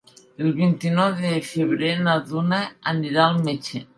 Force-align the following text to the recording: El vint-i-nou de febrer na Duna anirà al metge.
El 0.43 0.47
vint-i-nou 0.59 1.11
de 1.25 1.33
febrer 1.49 1.91
na 2.07 2.17
Duna 2.31 2.61
anirà 2.95 3.27
al 3.29 3.41
metge. 3.49 3.87